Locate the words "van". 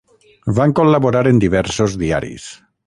0.59-0.73